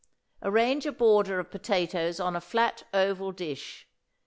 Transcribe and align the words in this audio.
Arrange 0.41 0.87
a 0.87 0.91
border 0.91 1.37
of 1.39 1.51
potatoes 1.51 2.19
on 2.19 2.35
a 2.35 2.41
flat, 2.41 2.85
oval 2.91 3.31
dish. 3.31 3.85